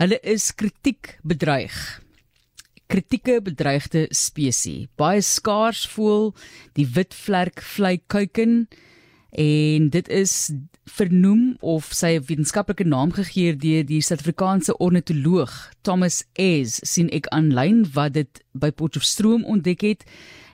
Hulle 0.00 0.16
is 0.24 0.46
kritiek 0.56 1.18
bedreig. 1.20 1.74
Kritieke 2.88 3.34
bedreigde 3.44 4.06
spesies. 4.16 4.86
Baie 4.96 5.20
skaars 5.20 5.82
voel 5.92 6.30
die 6.78 6.86
witvlerk 6.94 7.60
vlei-kuiken 7.60 8.62
en 9.30 9.88
dit 9.88 10.08
is 10.08 10.50
vernoem 10.90 11.56
of 11.60 11.90
sy 11.94 12.16
wetenskaplike 12.18 12.84
naam 12.88 13.12
gegee 13.14 13.54
deur 13.56 13.84
die 13.86 14.00
Suid-Afrikaanse 14.02 14.76
ornitoloog 14.82 15.52
Thomas 15.86 16.24
Es 16.34 16.80
sien 16.86 17.10
ek 17.14 17.30
aanlyn 17.34 17.84
wat 17.94 18.16
dit 18.18 18.42
by 18.52 18.72
Potchefstroom 18.74 19.44
ontdek 19.46 19.84
het. 19.86 20.06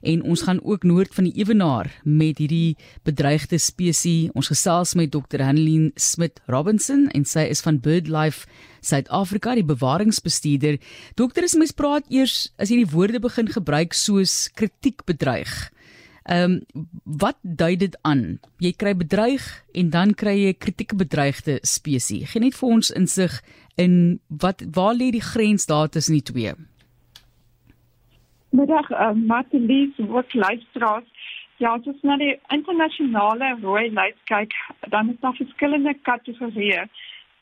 En 0.07 0.23
ons 0.23 0.43
gaan 0.47 0.61
ook 0.63 0.85
noord 0.87 1.15
van 1.17 1.27
die 1.27 1.33
Ewenaar 1.41 1.89
met 2.05 2.39
hierdie 2.39 2.77
bedreigde 3.09 3.59
spesies. 3.59 4.31
Ons 4.37 4.53
gesels 4.53 4.95
met 4.95 5.11
Dr. 5.11 5.43
Hanlin 5.43 5.89
Smit 5.97 6.39
Robinson 6.47 7.09
en 7.17 7.25
sy 7.25 7.49
is 7.51 7.65
van 7.65 7.81
BirdLife 7.83 8.45
Suid-Afrika 8.87 9.57
die 9.57 9.67
bewaringsbestuurder. 9.67 10.79
As 11.47 11.57
mens 11.57 11.75
praat 11.75 12.07
eers 12.13 12.53
as 12.61 12.71
jy 12.71 12.85
die 12.85 12.93
woorde 12.93 13.23
begin 13.25 13.49
gebruik 13.51 13.97
soos 13.97 14.47
kritiek 14.55 15.03
bedreig 15.09 15.71
Ehm 16.27 16.53
um, 16.53 16.85
wat 17.05 17.37
dui 17.43 17.77
dit 17.77 17.99
aan? 18.03 18.39
Jy 18.59 18.73
kry 18.77 18.97
bedreig 18.99 19.45
en 19.73 19.91
dan 19.91 20.15
kry 20.15 20.35
jy 20.35 20.55
kritieke 20.59 20.97
bedreigde 20.99 21.59
spesies. 21.63 22.33
Geen 22.33 22.43
net 22.43 22.59
vir 22.59 22.73
ons 22.77 22.91
insig 22.91 23.37
in 23.79 24.19
wat 24.43 24.65
waar 24.75 24.97
lê 24.99 25.13
die 25.15 25.23
grens 25.23 25.67
daar 25.71 25.89
tussen 25.89 26.19
die 26.19 26.27
twee? 26.33 26.55
Middag, 28.51 28.91
uh, 28.91 29.13
Martelies, 29.15 29.95
wat 30.11 30.35
luisteraars. 30.35 31.07
Ja, 31.63 31.77
as 31.77 31.87
ons 31.87 32.03
na 32.03 32.19
die 32.19 32.35
internasionale 32.51 33.55
rooi 33.63 33.87
lys 33.95 34.19
kyk, 34.27 34.53
dan 34.91 35.15
is 35.15 35.21
daar 35.21 35.39
verskillende 35.39 35.95
kategorieë. 36.03 36.89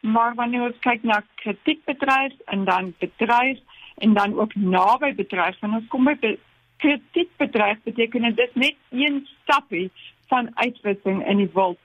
Maar 0.01 0.34
wanneer 0.37 0.69
ons 0.69 0.80
kyk 0.84 1.03
na 1.09 1.23
kritiekbedryf 1.41 2.37
en 2.53 2.64
dan 2.69 2.92
bedryf 3.01 3.59
en 4.05 4.12
dan 4.14 4.37
ook 4.39 4.55
naby 4.55 5.14
bedryf, 5.14 5.56
dan 5.61 5.87
kom 5.89 6.05
by 6.05 6.37
kritiek 6.77 7.30
bedryf 7.36 7.78
beteken 7.83 8.34
dit 8.34 8.55
net 8.55 8.75
een 8.91 9.27
stapie 9.42 9.91
van 10.27 10.50
uitwissing 10.55 11.27
in 11.27 11.36
die 11.36 11.50
wild. 11.55 11.78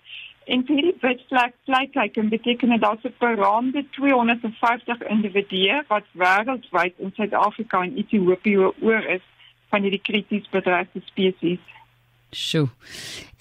En 0.49 0.63
vir 0.65 0.75
hierdie 0.75 0.97
witvlek 1.01 1.53
vlekkyk 1.69 2.15
beteken 2.29 2.69
dit 2.69 2.81
daar's 2.81 3.03
'n 3.03 3.13
beraamde 3.17 3.85
250 3.89 5.01
individue 5.15 5.83
wat 5.87 6.05
wêreldwyd 6.11 6.93
in 6.97 7.11
Suid-Afrika 7.15 7.81
en 7.81 7.97
Ethiopië 7.97 8.57
oor 8.57 9.03
is 9.17 9.25
van 9.69 9.81
hierdie 9.81 10.01
krities 10.01 10.49
bedreigde 10.49 11.01
spesies. 11.05 11.59
Sjoe. 12.31 12.69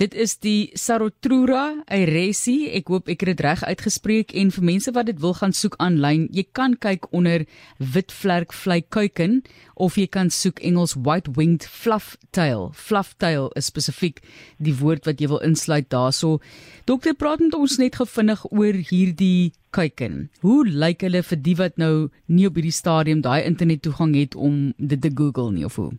Dit 0.01 0.15
is 0.15 0.39
die 0.41 0.71
Sarotrura 0.79 1.83
airesi. 1.93 2.71
Ek 2.73 2.89
hoop 2.89 3.11
ek 3.11 3.25
het 3.25 3.35
dit 3.35 3.43
reg 3.45 3.65
uitgespreek 3.67 4.33
en 4.41 4.53
vir 4.55 4.65
mense 4.65 4.93
wat 4.97 5.11
dit 5.11 5.21
wil 5.21 5.35
gaan 5.37 5.53
soek 5.53 5.77
aanlyn, 5.83 6.29
jy 6.33 6.47
kan 6.57 6.77
kyk 6.81 7.11
onder 7.13 7.45
witvlerk 7.77 8.55
vlei-kuiken 8.57 9.43
of 9.77 9.99
jy 10.01 10.07
kan 10.09 10.33
soek 10.33 10.63
Engels 10.65 10.97
white-winged 10.97 11.69
fluff-tail. 11.69 12.71
Fluff-tail 12.73 13.51
is 13.61 13.69
spesifiek 13.69 14.23
die 14.57 14.77
woord 14.81 15.05
wat 15.11 15.21
jy 15.21 15.29
wil 15.35 15.45
insluit 15.45 15.91
daarso. 15.93 16.39
Dokter, 16.89 17.13
praat 17.13 17.45
met 17.45 17.57
ons 17.59 17.77
net 17.83 18.01
gevinnig 18.01 18.47
oor 18.49 18.81
hierdie 18.89 19.53
kuiken. 19.77 20.29
Hoe 20.41 20.65
lyk 20.65 21.05
hulle 21.05 21.21
vir 21.23 21.45
die 21.45 21.59
wat 21.61 21.77
nou 21.77 22.09
nie 22.27 22.49
op 22.49 22.57
hierdie 22.57 22.75
stadium 22.75 23.21
daai 23.21 23.45
internet 23.45 23.85
toegang 23.85 24.17
het 24.17 24.39
om 24.39 24.71
dit 24.79 25.01
te 25.03 25.13
Google 25.13 25.53
nie 25.53 25.69
of 25.69 25.77
hoe? 25.77 25.93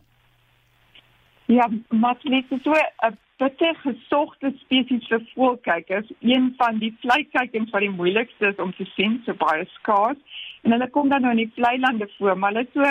Ja, 1.50 1.68
maar 1.88 2.16
net 2.22 2.44
so 2.62 2.72
'n 2.72 3.18
bitter 3.36 3.74
gesogte 3.74 4.52
spesies 4.56 5.06
vir 5.08 5.22
voelkykers, 5.34 6.10
een 6.20 6.54
van 6.56 6.78
die 6.78 6.96
vleikykers 7.00 7.70
wat 7.70 7.80
die 7.80 7.90
moeilikste 7.90 8.46
is 8.46 8.62
om 8.64 8.74
te 8.74 8.84
sien, 8.84 9.22
so 9.24 9.34
baie 9.34 9.64
skaars. 9.64 10.18
En 10.62 10.70
hulle 10.70 10.90
kom 10.90 11.08
dan 11.08 11.20
nou 11.20 11.30
in 11.30 11.42
die 11.44 11.52
vlei 11.54 11.78
lande 11.78 12.08
voor, 12.18 12.38
maar 12.38 12.52
hulle 12.52 12.66
so 12.72 12.82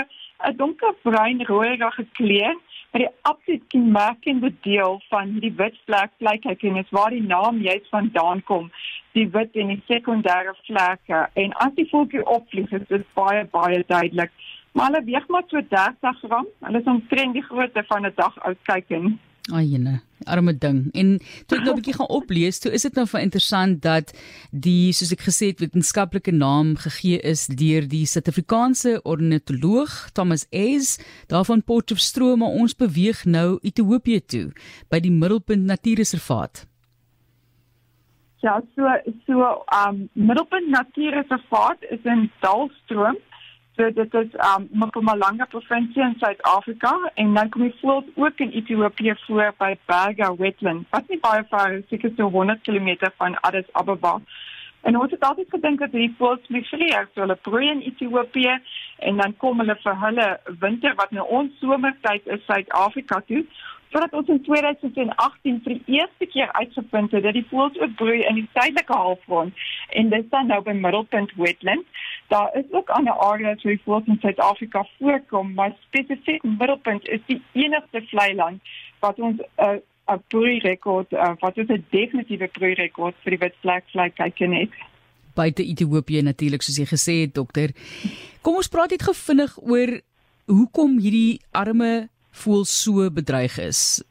'n 0.50 0.56
donkerbruin 0.58 1.46
rooierige 1.46 2.06
kleur. 2.12 2.56
Maar 2.92 3.02
die 3.02 3.16
absoluut 3.22 3.68
kenmerkende 3.68 4.54
deel 4.62 5.02
van 5.10 5.40
die 5.40 5.54
wit 5.56 5.78
vlek 5.86 6.12
vleikyker 6.18 6.78
is 6.78 6.90
waar 6.90 7.10
die 7.10 7.24
naam 7.24 7.62
juist 7.62 7.90
vandaan 7.90 8.44
kom, 8.44 8.72
die 9.12 9.30
wit 9.30 9.56
en 9.56 9.68
die 9.68 9.84
sekondêre 9.86 10.56
vlekke. 10.64 11.30
En 11.34 11.54
as 11.54 11.74
die 11.76 11.90
voeltjie 11.90 12.26
opvlieg, 12.26 12.72
is 12.72 12.88
dit 12.88 13.06
baie 13.14 13.46
baie 13.46 13.84
duidelik. 13.88 14.32
Maar 14.74 14.92
hulle 14.92 15.04
weeg 15.04 15.28
maar 15.28 15.44
so 15.48 15.62
30 15.70 16.20
gram. 16.22 16.48
Hulle 16.60 16.80
is 16.80 16.86
omtrent 16.86 17.34
die 17.34 17.44
grootte 17.44 17.84
van 17.88 18.06
'n 18.06 18.14
dag 18.16 18.40
oud 18.40 18.58
kykin. 18.64 19.20
Ayene, 19.54 20.02
arme 20.26 20.54
ding. 20.58 20.90
En 20.94 21.18
toe 21.48 21.58
ek 21.58 21.64
nou 21.64 21.74
'n 21.74 21.80
bietjie 21.82 21.96
gaan 21.96 22.08
oplees, 22.08 22.60
toe 22.60 22.72
is 22.72 22.82
dit 22.82 22.94
nou 22.94 23.08
vir 23.08 23.22
interessant 23.22 23.82
dat 23.82 24.14
die 24.52 24.92
soos 24.92 25.12
ek 25.12 25.26
gesê 25.26 25.48
het 25.48 25.60
wetenskaplike 25.60 26.32
naam 26.32 26.76
gegee 26.76 27.20
is 27.20 27.48
deur 27.48 27.88
die 27.88 28.06
Suid-Afrikaanse 28.06 29.02
ornitoloog 29.04 30.12
Thomas 30.14 30.46
Es 30.52 31.00
daarvan 31.28 31.64
Potchefstroom, 31.64 32.40
maar 32.40 32.54
ons 32.62 32.76
beweeg 32.76 33.26
nou 33.26 33.60
Ethiopië 33.62 34.22
toe 34.26 34.52
by 34.90 35.00
die 35.00 35.12
Middelpunt 35.12 35.66
Natuurreservaat. 35.66 36.68
Ja, 38.42 38.62
so 38.76 38.88
so 39.26 39.66
um 39.88 40.10
Middelpunt 40.14 40.70
Natuurreservaat 40.70 41.82
is 41.90 42.00
in 42.04 42.32
Dalstroom 42.40 43.18
So 43.80 43.90
dit 43.96 44.14
is 44.14 44.34
um 44.44 44.68
Mpumalanga 44.76 45.46
provinsie 45.46 46.02
in 46.04 46.16
Suid-Afrika 46.20 46.90
en 47.16 47.30
dan 47.34 47.50
kom 47.50 47.62
jy 47.64 47.70
voels 47.80 48.10
ook 48.20 48.42
in 48.44 48.52
Ethiopië 48.52 49.14
voor 49.22 49.54
by 49.58 49.70
Berga 49.88 50.34
wetland. 50.36 50.84
Wat 50.92 51.08
nie 51.08 51.20
baie 51.24 51.46
ver 51.48 51.78
is, 51.78 51.86
seker 51.88 52.12
so 52.18 52.28
100 52.34 52.60
km 52.68 53.08
van 53.22 53.40
Addis 53.40 53.72
Ababa. 53.72 54.18
En 54.82 55.00
ons 55.00 55.12
het 55.12 55.24
altyd 55.24 55.56
gedink 55.56 55.80
dat 55.80 55.96
hierdie 55.96 56.16
voels 56.18 56.52
migreer, 56.52 57.08
so 57.14 57.24
hulle 57.24 57.40
broei 57.48 57.70
in 57.70 57.86
Ethiopië 57.88 58.60
en 59.08 59.24
dan 59.24 59.38
kom 59.38 59.64
hulle 59.64 59.80
vir 59.86 60.00
hulle 60.04 60.28
winter 60.60 61.00
wat 61.00 61.16
nou 61.16 61.28
ons 61.40 61.56
somertyd 61.64 62.28
is 62.36 62.44
Suid-Afrika 62.52 63.24
toe 63.32 63.46
voordat 63.90 64.14
ons 64.14 64.28
in 64.28 64.42
2018 64.44 65.62
vir 65.64 65.74
die 65.74 65.98
eerste 66.00 66.26
keer 66.26 66.52
uitgevind 66.52 67.12
het 67.12 67.24
dat 67.26 67.34
die 67.34 67.46
voëls 67.50 67.80
ook 67.80 67.96
broei 68.02 68.20
in 68.22 68.42
die 68.42 68.50
suidelike 68.54 68.94
halfrond 68.94 69.64
en 69.90 70.12
dit 70.14 70.26
staan 70.28 70.52
nou 70.52 70.62
by 70.62 70.76
Middelpunt 70.78 71.34
Wetland. 71.36 71.86
Daar 72.30 72.50
is 72.58 72.66
ook 72.72 72.90
ander 72.94 73.14
areas 73.14 73.64
waar 73.64 73.74
die 73.74 73.84
voëls 73.86 74.10
in 74.12 74.20
Suid-Afrika 74.22 74.86
voorkom, 74.98 75.54
maar 75.54 75.76
spesifiek 75.88 76.44
Middelpunt 76.44 77.08
is 77.08 77.24
die 77.26 77.42
enigste 77.54 78.02
vlei 78.12 78.36
land 78.36 78.62
wat 79.00 79.20
ons 79.20 79.42
'n 79.42 79.64
uh, 79.66 79.80
'n 80.14 80.24
broeirekord 80.28 81.12
uh, 81.14 81.34
wat 81.40 81.58
is 81.58 81.68
'n 81.68 81.86
definitiewe 81.90 82.48
broeirekord 82.48 83.16
vir 83.24 83.32
die 83.36 83.44
witvlek 83.46 83.84
vlei 83.94 84.10
kyk 84.10 84.40
net 84.40 84.74
buite 85.40 85.64
Ethiopië 85.64 86.24
natuurlik 86.26 86.64
soos 86.66 86.80
jy 86.80 86.88
gesê 86.90 87.16
het 87.24 87.36
dokter. 87.38 87.74
Kom 88.46 88.60
ons 88.60 88.72
praat 88.72 88.96
net 88.96 89.06
gevinnig 89.08 89.56
oor 89.62 90.00
hoekom 90.50 90.98
hierdie 91.00 91.40
arme 91.56 92.10
voel 92.44 92.66
so 92.70 93.10
bedreig 93.14 93.58
is. 93.62 94.02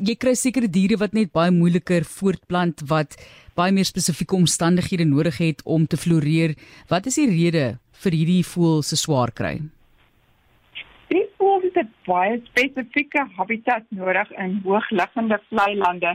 Jy 0.00 0.14
kry 0.20 0.34
sekere 0.38 0.70
diere 0.70 0.98
wat 1.00 1.16
net 1.16 1.32
baie 1.34 1.52
moeiliker 1.54 2.06
voortplant 2.08 2.84
wat 2.90 3.16
baie 3.58 3.74
meer 3.74 3.88
spesifieke 3.88 4.36
omstandighede 4.38 5.04
nodig 5.04 5.38
het 5.42 5.62
om 5.64 5.86
te 5.86 5.98
floreer. 5.98 6.54
Wat 6.88 7.06
is 7.10 7.18
die 7.18 7.28
rede 7.30 7.66
vir 8.04 8.14
hierdie 8.14 8.44
voel 8.46 8.82
se 8.86 8.96
swaar 8.96 9.32
kry? 9.34 9.56
Die 11.10 11.24
voel 11.38 11.64
het 11.74 11.90
baie 12.06 12.38
spesifieke 12.50 13.24
habitat 13.38 13.86
nodig 13.90 14.30
in 14.44 14.60
hoogliggende 14.66 15.40
vlei 15.48 15.72
lande. 15.76 16.14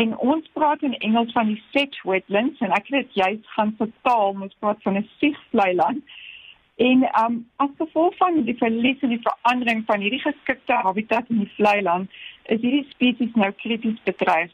En 0.00 0.14
ons 0.32 0.46
praat 0.54 0.82
in 0.86 0.94
Engels 1.06 1.32
van 1.36 1.50
die 1.50 1.62
set 1.74 1.98
wetlands 2.06 2.60
en 2.64 2.72
ek 2.76 2.88
het 2.94 3.16
juist 3.18 3.46
gaan 3.56 3.74
vertaal, 3.78 4.36
ons 4.46 4.56
praat 4.62 4.82
van 4.86 4.96
'n 5.00 5.08
siegvlei 5.18 5.74
land. 5.74 6.02
En 6.76 7.02
um 7.24 7.34
as 7.56 7.74
gevolg 7.78 8.16
van 8.16 8.44
die 8.44 8.56
verlies 8.56 9.02
en 9.04 9.12
die 9.12 9.26
verandering 9.26 9.82
van 9.86 10.00
hierdie 10.00 10.22
geskikte 10.22 10.72
habitat 10.72 11.28
in 11.28 11.42
die 11.44 11.52
vlei 11.56 11.82
land, 11.82 12.10
is 12.44 12.60
hierdie 12.60 12.86
spesies 12.90 13.34
nou 13.34 13.50
krities 13.52 14.00
bedreig. 14.04 14.50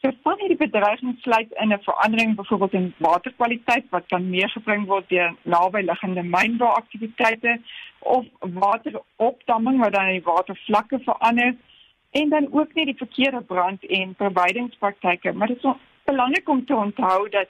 So 0.00 0.10
van 0.22 0.38
hierdie 0.38 0.56
bedreiging 0.58 1.16
sluit 1.20 1.52
in 1.62 1.72
'n 1.72 1.82
verandering 1.82 2.36
byvoorbeeld 2.36 2.72
in 2.72 2.94
waterkwaliteit 2.96 3.86
wat 3.90 4.06
kan 4.06 4.30
meegebring 4.30 4.86
word 4.86 5.08
deur 5.08 5.34
nabiliggende 5.42 6.22
mynbouaktiwiteite 6.22 7.60
of 7.98 8.26
wateropdamming 8.38 9.78
wat 9.78 9.92
dan 9.92 10.06
die 10.06 10.22
watervlakke 10.22 10.98
verander 10.98 11.56
en 12.10 12.28
dan 12.28 12.48
ook 12.52 12.74
nie 12.74 12.84
die 12.84 12.96
verkeerde 12.96 13.40
brand 13.40 13.86
en 13.86 14.14
verwydingspraktyke, 14.16 15.32
maar 15.32 15.46
dit 15.46 15.64
is 15.64 15.72
belangrik 16.04 16.48
om 16.48 16.64
te 16.64 16.74
onthou 16.74 17.28
dat 17.28 17.48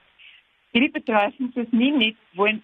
hierdie 0.71 0.91
bedreigings 0.91 1.55
is 1.57 1.71
nie 1.71 1.93
net 1.93 2.17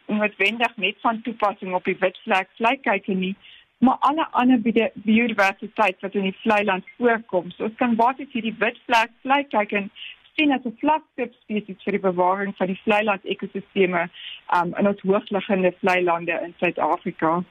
noodwendig 0.07 0.77
net 0.77 0.97
van 1.01 1.23
toepassing 1.23 1.75
op 1.75 1.85
die 1.85 1.97
witvlek 1.99 2.49
vleikyker 2.57 3.15
nie, 3.15 3.37
maar 3.85 4.01
alle 4.09 4.27
ander 4.31 4.61
biodiversiteit 4.95 6.01
wat 6.01 6.15
in 6.15 6.29
die 6.31 6.37
vleiland 6.43 6.85
voorkom. 6.99 7.51
So 7.51 7.69
ons 7.69 7.81
kan 7.81 7.97
basies 8.01 8.33
hierdie 8.33 8.57
witvlek 8.59 9.11
vleikyker 9.27 9.89
sien 10.37 10.53
as 10.53 10.65
'n 10.65 10.77
flagship 10.83 11.35
spesies 11.43 11.83
vir 11.85 11.97
die 11.97 12.07
bewaring 12.07 12.55
van 12.59 12.67
die 12.67 12.81
vleiland 12.85 13.25
ekosisteme 13.25 14.09
um, 14.57 14.75
in 14.79 14.89
ons 14.89 15.03
hoogliggende 15.03 15.75
vleilande 15.81 16.41
in 16.47 16.55
Suid-Afrika. 16.59 17.43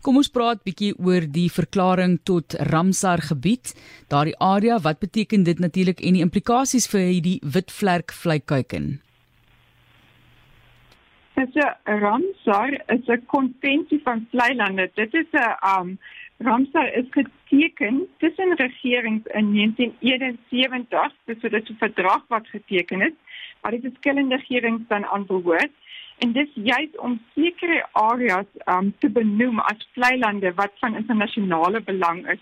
Kom 0.00 0.16
ons 0.16 0.30
praat 0.30 0.62
bietjie 0.64 0.92
oor 0.98 1.26
die 1.38 1.48
verklaring 1.50 2.18
tot 2.24 2.54
Ramsar 2.70 3.20
gebied. 3.30 3.74
Daardie 4.08 4.38
area, 4.38 4.78
wat 4.80 4.98
beteken 4.98 5.42
dit 5.42 5.58
natuurlik 5.58 6.00
en 6.00 6.14
die 6.14 6.22
implikasies 6.22 6.86
vir 6.92 7.00
hierdie 7.00 7.40
witvlek 7.42 8.12
vleikyker? 8.12 9.05
Dit 11.36 11.56
is 11.56 11.64
'n 11.64 11.98
Ramsar, 12.04 12.70
is 12.86 13.06
'n 13.06 13.24
konvensie 13.26 14.00
van 14.02 14.26
vlei 14.30 14.54
lande. 14.54 14.90
Dit 14.94 15.14
is 15.14 15.30
'n 15.32 15.56
um 15.78 15.98
Ramsar 16.38 16.92
is 16.92 17.08
geteken 17.10 18.08
tussen 18.18 18.56
regerings 18.56 19.26
in 19.26 19.52
1971, 19.52 21.12
dis 21.24 21.40
so 21.40 21.48
'n 21.48 21.76
verdrag 21.78 22.22
wat 22.28 22.48
geteken 22.48 23.00
is, 23.00 23.12
waar 23.60 23.70
die 23.70 23.88
verskillende 23.88 24.36
regerings 24.36 24.82
dan 24.88 25.06
aan 25.06 25.26
behoort. 25.26 25.72
En 26.18 26.32
dis 26.32 26.48
juist 26.54 26.98
om 26.98 27.20
sekere 27.34 27.86
areas 27.92 28.50
um 28.64 28.94
te 28.98 29.10
benoem 29.10 29.58
as 29.58 29.88
vlei 29.92 30.18
lande 30.18 30.54
wat 30.54 30.72
van 30.78 30.96
internasionale 30.96 31.80
belang 31.80 32.28
is. 32.28 32.40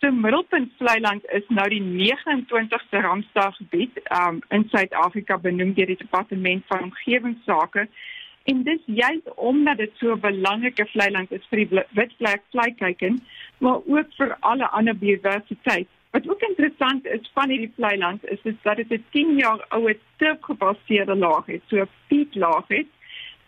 So 0.00 0.12
Middelpunt 0.12 0.72
Vlei 0.78 1.00
Land 1.00 1.24
is 1.32 1.48
nou 1.48 1.68
die 1.68 1.82
29ste 1.82 3.02
Ramsar 3.02 3.52
gebied 3.52 3.98
um 4.10 4.42
in 4.50 4.68
Suid-Afrika 4.68 5.36
benoem 5.36 5.74
deur 5.74 5.86
die 5.86 5.96
Departement 5.96 6.64
van 6.68 6.82
Omgewingsake 6.82 7.88
En 8.50 8.62
dis 8.62 8.80
juist 8.86 9.34
omdat 9.34 9.76
dit 9.76 9.90
so 9.94 10.12
'n 10.12 10.20
belangrike 10.20 10.86
vlei 10.92 11.10
land 11.10 11.32
is 11.32 11.46
vir 11.50 11.58
die 11.58 11.82
witvlek 11.98 12.42
vleikykens, 12.50 13.20
maar 13.58 13.78
ook 13.94 14.14
vir 14.18 14.36
alle 14.40 14.68
ander 14.68 14.96
biodiversiteit. 14.98 15.88
Wat 16.10 16.28
ook 16.28 16.40
interessant 16.40 17.06
is 17.06 17.30
van 17.34 17.50
hierdie 17.50 17.72
vlei 17.74 17.96
land 17.98 18.24
is, 18.24 18.40
is 18.42 18.54
dat 18.62 18.76
dit 18.76 18.90
'n 18.90 19.04
10 19.10 19.36
jaar 19.36 19.64
oue 19.68 19.98
turfgebaseerde 20.16 21.16
laag 21.16 21.46
het, 21.46 21.62
so 21.66 21.76
'n 21.76 21.90
peatlaag 22.08 22.68
het 22.68 22.86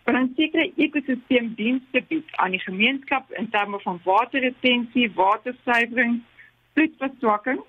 wat 0.03 0.15
'n 0.15 0.33
sekere 0.35 0.71
ekosisteemdienste 0.75 2.03
bied 2.07 2.27
aan 2.31 2.51
die 2.51 2.65
gemeenskap 2.69 3.31
in 3.31 3.49
terme 3.49 3.79
van 3.79 3.99
waterretensie, 4.03 5.11
watersuiwering, 5.13 6.21
vloedverswakking. 6.73 7.61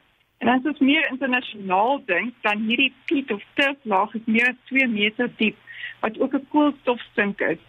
En 0.43 0.49
as 0.49 0.65
ons 0.67 0.79
meer 0.83 1.05
internasionaal 1.11 2.01
dink, 2.07 2.35
dan 2.43 2.65
hierdie 2.67 2.93
peat 3.07 3.31
of 3.31 3.43
turflaag 3.55 4.15
is 4.19 4.27
meer 4.27 4.49
as 4.51 4.59
2 4.71 4.89
meter 4.91 5.31
diep 5.39 5.57
wat 6.03 6.19
ook 6.19 6.35
'n 6.35 6.47
koolstofsink 6.51 7.41
is. 7.41 7.63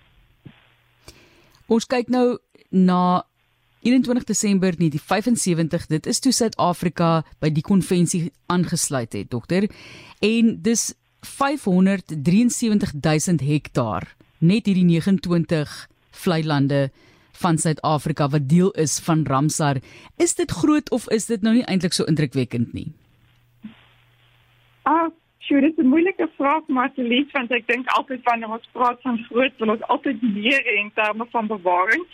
Ons 1.67 1.85
kyk 1.85 2.09
nou 2.09 2.39
na 2.69 3.23
21 3.83 4.23
Desember 4.23 4.73
1975. 4.77 5.85
Dit 5.85 6.05
is 6.05 6.19
toe 6.19 6.31
Suid-Afrika 6.31 7.23
by 7.39 7.49
die 7.49 7.61
konvensie 7.61 8.31
aangesluit 8.45 9.13
het, 9.13 9.29
dokter. 9.29 9.69
En 10.19 10.61
dis 10.61 10.93
573 11.21 12.93
000 12.93 13.37
hektaar 13.47 14.15
net 14.39 14.65
hierdie 14.65 14.85
29 14.87 15.89
vlei 16.23 16.43
lande 16.43 16.91
van 17.41 17.57
Suid-Afrika 17.57 18.27
wat 18.29 18.49
deel 18.49 18.71
is 18.71 18.99
van 18.99 19.25
Ramsar. 19.27 19.81
Is 20.17 20.35
dit 20.35 20.51
groot 20.51 20.91
of 20.91 21.09
is 21.09 21.25
dit 21.25 21.41
nou 21.41 21.55
nie 21.55 21.65
eintlik 21.65 21.93
so 21.93 22.03
indrukwekkend 22.03 22.73
nie? 22.73 22.91
Ah, 24.83 25.09
Sjoe, 25.43 25.61
dit 25.61 25.77
is 25.77 25.83
'n 25.83 25.87
moeilike 25.87 26.29
vraag, 26.37 26.67
Martelies, 26.67 27.31
want 27.31 27.51
ek 27.51 27.67
dink 27.67 27.87
altyd 27.87 28.21
wanneer 28.23 28.49
ons 28.49 28.69
praat 28.71 29.01
van 29.01 29.17
groot, 29.29 29.51
wil 29.57 29.69
ons 29.69 29.81
altyd 29.81 30.21
meer 30.21 30.65
in 30.75 30.91
terme 30.95 31.25
van 31.31 31.47
bewaring. 31.47 32.05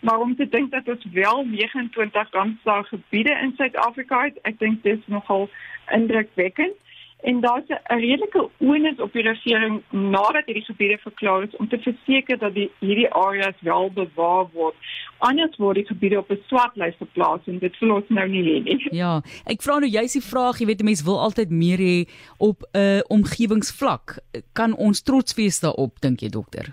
Maar 0.00 0.20
om 0.20 0.36
te 0.36 0.48
dink 0.48 0.70
dat 0.70 0.88
ons 0.88 1.04
wel 1.12 1.44
29 1.44 2.30
Ramsar 2.30 2.84
gebiede 2.84 3.38
in 3.42 3.52
Suid-Afrika 3.56 4.22
het, 4.22 4.38
ek 4.42 4.58
dink 4.58 4.82
dit 4.82 4.98
is 4.98 5.06
nogal 5.06 5.50
indrukwekkend 5.90 6.74
en 7.20 7.40
daar's 7.40 7.68
'n 7.68 7.98
redelike 7.98 8.48
onus 8.58 9.00
op 9.00 9.12
die 9.12 9.22
regering 9.22 9.82
nadat 9.90 10.44
hierdie 10.44 10.64
gebiede 10.64 10.98
verklaar 10.98 11.42
is 11.42 11.56
om 11.56 11.68
te 11.68 11.78
verseker 11.78 12.38
dat 12.38 12.54
die 12.54 12.70
hierdie 12.78 13.10
areas 13.10 13.54
wel 13.60 13.90
bewaar 13.92 14.46
word. 14.52 14.74
Anders 15.18 15.56
word 15.56 15.74
die 15.74 15.86
gebiede 15.86 16.18
op 16.18 16.30
'n 16.30 16.42
swartlys 16.46 16.94
geplaas 16.98 17.40
en 17.46 17.58
dit 17.58 17.76
verlos 17.76 18.04
nou 18.08 18.28
nie 18.28 18.42
hê 18.42 18.62
nie. 18.62 18.88
Ja, 19.02 19.22
ek 19.44 19.62
vra 19.62 19.78
nou 19.78 19.90
juist 19.90 20.12
die 20.12 20.30
vraag, 20.30 20.58
jy 20.58 20.66
weet 20.66 20.82
mense 20.82 21.04
wil 21.04 21.20
altyd 21.20 21.50
meer 21.50 21.78
hê 21.78 22.08
op 22.38 22.62
'n 22.72 22.78
uh, 22.78 23.00
omgewingsvlak. 23.08 24.18
Kan 24.52 24.76
ons 24.76 25.02
trots 25.02 25.34
wees 25.34 25.60
daarop 25.60 26.00
dink 26.00 26.20
jy 26.20 26.28
dokter? 26.28 26.72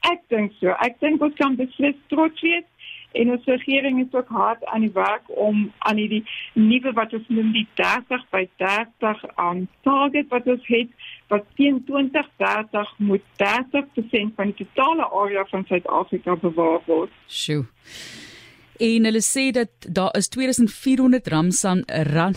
Ek 0.00 0.20
dink 0.28 0.52
so. 0.60 0.68
Ek 0.68 1.00
dink 1.00 1.22
ons 1.22 1.34
kan 1.34 1.56
beslis 1.56 1.96
trots 2.08 2.40
wees 2.40 2.64
en 3.14 3.30
ons 3.30 3.44
regering 3.50 4.00
is 4.02 4.16
ook 4.16 4.28
hard 4.28 4.64
aan 4.64 4.86
die 4.86 4.92
werk 4.94 5.28
om 5.28 5.72
aan 5.78 5.96
die 5.96 6.22
nuwe 6.52 6.92
wat 6.98 7.14
ons 7.16 7.28
noem 7.28 7.52
die 7.54 7.66
30 7.80 8.26
by 8.34 8.44
30 8.62 9.24
aan 9.34 9.64
um, 9.64 9.68
target 9.86 10.28
wat 10.34 10.48
ons 10.50 10.66
het 10.66 10.90
wat 11.32 11.46
teen 11.58 11.80
2030 11.86 12.92
moet 12.98 13.24
30% 13.42 14.34
van 14.36 14.52
die 14.52 14.66
totale 14.66 15.08
area 15.22 15.44
van 15.50 15.64
Suid-Afrika 15.68 16.36
bewaar 16.42 16.80
word. 16.86 17.10
Sjoe. 17.26 17.64
En 18.82 19.06
hulle 19.06 19.22
sê 19.22 19.50
dat 19.54 19.88
daar 19.88 20.14
is 20.18 20.28
2400 20.28 21.28
ramsan 21.30 21.84
ran 21.86 22.34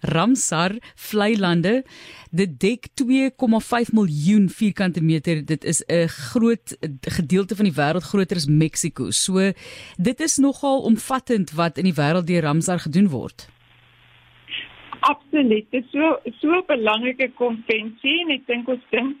Ramsar 0.00 0.76
vlei 0.94 1.36
lande. 1.38 1.84
Dit 2.30 2.58
dek 2.60 2.88
2,5 3.02 3.92
miljoen 3.92 4.48
vierkante 4.48 5.02
meter. 5.02 5.44
Dit 5.44 5.64
is 5.64 5.82
'n 5.86 6.08
groot 6.08 6.76
gedeelte 7.00 7.56
van 7.56 7.64
die 7.64 7.74
wêreld 7.74 8.04
groter 8.04 8.36
as 8.36 8.46
Mexiko. 8.46 9.10
So 9.10 9.52
dit 9.98 10.20
is 10.20 10.36
nogal 10.36 10.80
omvattend 10.82 11.50
wat 11.52 11.78
in 11.78 11.84
die 11.84 11.94
wêreld 11.94 12.26
deur 12.26 12.42
Ramsar 12.42 12.78
gedoen 12.78 13.08
word. 13.08 13.48
Absoluut. 15.00 15.70
Dit 15.70 15.84
is 15.84 15.90
so 15.90 16.20
so 16.40 16.48
'n 16.48 16.64
belangrike 16.66 17.30
konvensie 17.34 18.20
en 18.20 18.30
ek 18.30 18.46
dink 18.46 18.68
ons 18.68 18.84
dink 18.90 19.16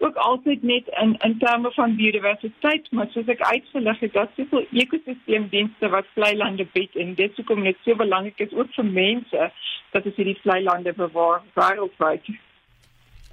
ook 0.00 0.16
altyd 0.16 0.62
net 0.62 0.88
in 1.02 1.16
in 1.26 1.38
terme 1.38 1.70
van 1.76 1.96
biodiversiteit, 1.96 2.88
maar 2.90 3.08
soos 3.12 3.28
ek 3.28 3.42
uitgelig 3.44 4.00
het, 4.00 4.12
daar's 4.16 4.36
soveel 4.36 4.64
ekosisteemdienste 4.82 5.90
wat 5.92 6.08
vlei 6.14 6.32
lande 6.36 6.66
bied 6.72 6.96
en 6.96 7.14
dit 7.18 7.30
is 7.30 7.36
hoekom 7.36 7.64
dit 7.68 7.76
so 7.84 7.96
belangrik 8.00 8.40
is 8.40 8.54
ook 8.56 8.72
vir 8.76 8.88
mense 8.88 9.50
dat 9.92 10.06
ons 10.06 10.16
hierdie 10.16 10.38
vlei 10.42 10.62
lande 10.64 10.94
bewaar 10.96 11.42
wêreldwyd. 11.58 12.32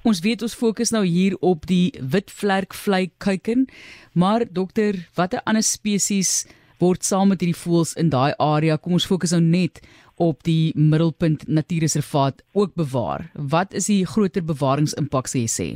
Ons 0.08 0.22
weet 0.24 0.44
ons 0.46 0.56
fokus 0.56 0.92
nou 0.96 1.04
hier 1.06 1.36
op 1.44 1.66
die 1.68 1.92
witvlerk 2.00 2.76
vlei 2.76 3.08
kuiken, 3.18 3.66
maar 4.14 4.46
dokter, 4.52 5.00
watter 5.16 5.44
ander 5.46 5.64
spesies 5.64 6.46
word 6.84 7.04
saam 7.04 7.32
met 7.34 7.42
hierdie 7.42 7.58
voëls 7.64 7.96
in 7.98 8.12
daai 8.14 8.34
area? 8.44 8.78
Kom 8.78 9.00
ons 9.00 9.08
fokus 9.08 9.34
nou 9.36 9.42
net 9.44 9.82
op 10.18 10.44
die 10.44 10.74
middelpunt 10.76 11.48
natuurreservaat 11.48 12.42
ook 12.54 12.74
bewaar. 12.76 13.30
Wat 13.34 13.74
is 13.74 13.90
die 13.92 14.06
groter 14.06 14.44
bewaringsimpak 14.44 15.30
sê 15.32 15.46
jy 15.46 15.52
sê? 15.52 15.70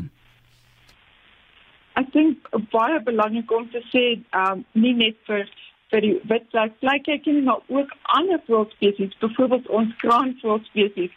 Ek 2.00 2.12
dink 2.14 2.48
baie 2.72 3.00
belangrik 3.04 3.52
om 3.52 3.68
te 3.70 3.82
sê, 3.92 4.06
um, 4.44 4.66
nie 4.74 4.94
net 4.94 5.18
vir 5.28 5.48
vir 5.92 6.06
die 6.06 6.14
witvlerk 6.32 6.76
vlei 6.80 7.00
kuiken 7.04 7.44
maar 7.44 7.64
ook 7.68 7.90
ander 8.18 8.40
voëlspesies, 8.48 9.18
byvoorbeeld 9.24 9.68
ons 9.80 9.96
kraanvoëlspesies. 10.04 11.12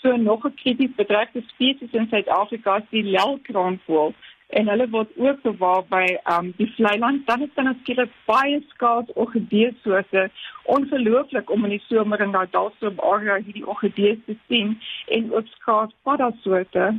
So 0.00 0.16
nog 0.16 0.46
'n 0.46 0.54
krities 0.62 0.94
bedreigde 0.96 1.42
spesies 1.48 1.92
in 1.92 2.08
Suid-Afrika 2.08 2.76
is 2.76 2.88
die 2.90 3.02
lelkraanvoël 3.16 4.14
en 4.48 4.68
hulle 4.68 4.88
word 4.90 5.10
ook 5.16 5.42
bewaar 5.42 5.84
by 5.88 6.06
um 6.34 6.52
die 6.56 6.72
vleiland. 6.76 7.26
Dan 7.26 7.42
is 7.42 7.54
dan 7.54 7.64
natuurlik 7.64 8.12
baie 8.24 8.62
skaars 8.68 9.12
orgideesoorte 9.14 10.30
ongelooflik 10.62 11.50
om 11.50 11.64
in 11.64 11.70
die 11.76 11.84
somer 11.86 12.20
in 12.20 12.32
daai 12.36 12.46
dalsoop 12.50 13.00
area 13.00 13.40
hierdie 13.40 13.66
orgidees 13.66 14.18
te 14.26 14.36
sien 14.48 14.78
en 15.16 15.32
ook 15.32 15.46
skaars 15.46 15.94
paddasoorte 16.02 16.94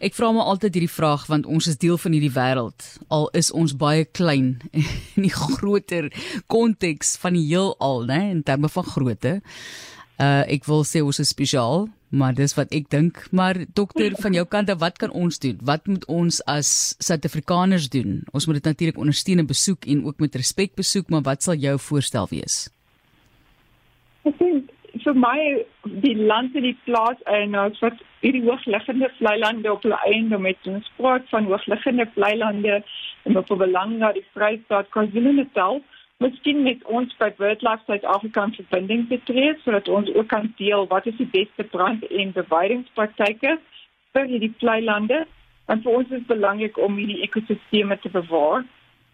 Ek 0.00 0.14
vra 0.16 0.30
my 0.32 0.40
altyd 0.48 0.78
hierdie 0.78 0.88
vraag 0.88 1.26
want 1.28 1.44
ons 1.44 1.66
is 1.68 1.76
deel 1.76 1.98
van 2.00 2.14
hierdie 2.16 2.32
wêreld 2.32 2.84
al 3.12 3.26
is 3.36 3.50
ons 3.52 3.74
baie 3.76 4.06
klein 4.08 4.54
in 5.16 5.26
die 5.26 5.34
groter 5.34 6.08
konteks 6.48 7.18
van 7.20 7.36
die 7.36 7.44
heelal 7.50 8.06
nê 8.08 8.20
in 8.30 8.40
terme 8.42 8.70
van 8.72 8.86
grootte. 8.88 9.34
Uh 10.16 10.40
ek 10.56 10.64
wil 10.68 10.86
sê 10.88 11.04
ons 11.04 11.20
is 11.20 11.34
spesiaal, 11.34 11.84
maar 12.08 12.32
dis 12.36 12.56
wat 12.56 12.72
ek 12.72 12.88
dink. 12.88 13.20
Maar 13.28 13.60
dokter 13.76 14.16
van 14.24 14.32
jou 14.36 14.46
kant 14.48 14.72
wat 14.80 14.96
kan 15.04 15.12
ons 15.12 15.36
doen? 15.44 15.60
Wat 15.68 15.84
moet 15.84 16.08
ons 16.08 16.40
as 16.48 16.96
Suid-Afrikaners 16.96 17.92
doen? 17.92 18.22
Ons 18.32 18.48
moet 18.48 18.56
dit 18.56 18.72
natuurlik 18.72 19.04
ondersteun 19.04 19.44
en 19.44 19.52
besoek 19.52 19.84
en 19.84 20.04
ook 20.08 20.24
met 20.24 20.40
respek 20.40 20.76
besoek, 20.80 21.12
maar 21.12 21.28
wat 21.28 21.44
sal 21.44 21.60
jou 21.60 21.76
voorstel 21.76 22.32
wees? 22.32 22.68
Ek 24.24 24.36
dink 24.40 24.69
vir 25.10 25.18
my 25.18 25.38
die 26.04 26.14
land 26.14 26.54
en 26.54 26.66
die 26.66 26.76
plaas 26.86 27.18
eienaars 27.26 27.80
wat 27.82 28.02
hierdie 28.22 28.44
hoogliggende 28.46 29.08
vlei 29.18 29.36
lande 29.42 29.70
op 29.72 29.82
hulle 29.86 29.98
eiendom 30.06 30.46
het. 30.46 30.68
Ons 30.70 30.90
praat 30.98 31.26
van 31.32 31.48
hoogliggende 31.50 32.06
vlei 32.14 32.36
lande 32.38 32.76
en 33.26 33.38
op 33.40 33.50
belang 33.62 33.96
na 33.98 34.12
die 34.14 34.26
Vrystaat 34.34 34.90
KwaZulu-Natal 34.94 35.80
miskien 36.22 36.62
met 36.62 36.84
ons 36.84 37.14
by 37.18 37.30
BirdLife 37.38 37.86
Suid-Afrika 37.88 38.44
in 38.46 38.56
verbinding 38.58 39.06
te 39.08 39.18
tree 39.26 39.54
sodat 39.64 39.88
ons 39.88 40.10
ook 40.14 40.28
kan 40.30 40.50
deel 40.60 40.86
wat 40.92 41.08
is 41.10 41.16
die 41.18 41.30
beste 41.32 41.64
brand- 41.74 42.06
en 42.10 42.34
bewydingspraktyke 42.36 43.56
vir 44.14 44.30
hierdie 44.30 44.54
vlei 44.62 44.80
lande. 44.84 45.24
Want 45.66 45.86
vir 45.86 45.96
ons 46.02 46.12
is 46.18 46.26
belangrik 46.28 46.78
om 46.78 46.98
hierdie 47.00 47.22
ekosisteme 47.26 47.98
te 47.98 48.12
bewaar. 48.12 48.66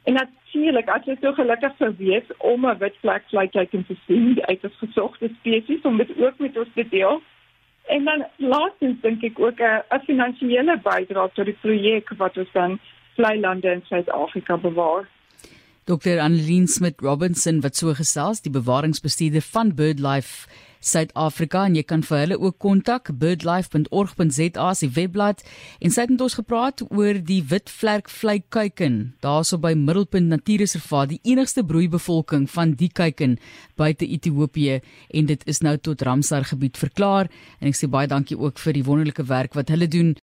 En 0.05 0.21
natuurlik, 0.57 0.89
as 0.89 1.05
jy 1.07 1.17
so 1.21 1.33
gelukkig 1.37 1.75
sou 1.79 1.91
wees 1.99 2.29
om 2.39 2.67
'n 2.67 2.79
witvlek 2.79 3.25
vleiteken 3.31 3.85
te 3.87 3.97
sien 4.07 4.41
uit 4.49 4.65
'n 4.65 4.73
gesogte 4.81 5.29
spesies 5.41 5.83
om 5.85 5.97
dit 5.97 6.11
ook 6.19 6.39
met 6.39 6.57
ons 6.57 6.69
te 6.75 6.89
deel. 6.89 7.23
En 7.89 8.05
dan 8.05 8.25
laastens 8.37 9.01
dink 9.03 9.23
ek 9.23 9.39
ook 9.39 9.61
'n 9.61 10.01
finansiële 10.07 10.81
bydrae 10.83 11.31
tot 11.35 11.45
die 11.45 11.59
projek 11.61 12.09
wat 12.17 12.37
ons 12.37 12.53
dan 12.53 12.79
vlei 13.17 13.41
lande 13.41 13.71
in 13.71 13.83
Suid-Afrika 13.85 14.57
bewaar. 14.57 15.09
Dr. 15.85 16.19
Annelien 16.19 16.67
Smit 16.67 17.01
Robinson 17.01 17.61
wat 17.61 17.77
so 17.77 17.95
gesels, 17.95 18.41
die 18.41 18.51
bewaringsbestuurder 18.51 19.43
van 19.43 19.75
BirdLife 19.75 20.49
Suid-Afrika 20.87 21.65
en 21.67 21.75
jy 21.75 21.83
kan 21.87 22.05
vir 22.07 22.21
hulle 22.23 22.39
ook 22.39 22.59
kontak 22.63 23.11
birdlife.org.za 23.19 24.69
se 24.79 24.89
webblad. 24.95 25.43
En 25.83 25.91
sy 25.91 26.05
het 26.05 26.13
met 26.15 26.23
ons 26.23 26.39
gepraat 26.39 26.85
oor 26.87 27.19
die 27.19 27.41
witvlerk 27.51 28.11
vlieguiken 28.13 29.01
daarso 29.25 29.59
by 29.59 29.75
Middelpunt 29.79 30.31
Natuurreservaat 30.31 31.11
die 31.15 31.21
enigste 31.33 31.65
broeibevolking 31.67 32.47
van 32.53 32.77
die 32.79 32.91
kuiken 32.93 33.39
buite 33.77 34.07
Ethiopië. 34.07 34.79
En 35.11 35.27
dit 35.27 35.43
is 35.51 35.63
nou 35.67 35.75
tot 35.79 36.03
Ramsar 36.07 36.47
gebied 36.47 36.79
verklaar. 36.79 37.31
En 37.59 37.71
ek 37.73 37.79
sê 37.79 37.91
baie 37.91 38.07
dankie 38.11 38.39
ook 38.39 38.63
vir 38.63 38.79
die 38.79 38.87
wonderlike 38.87 39.27
werk 39.27 39.59
wat 39.59 39.75
hulle 39.75 39.91
doen 39.91 40.15